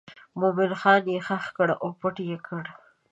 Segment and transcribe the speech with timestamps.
[0.39, 2.63] مومن خان یې ښخ کړ او پټ یې کړ.